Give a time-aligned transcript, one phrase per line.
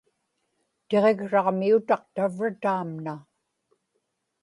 [0.89, 3.15] tiġiksraġmiutaq tavra taamna